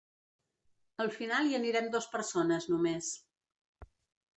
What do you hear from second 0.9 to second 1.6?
Al final hi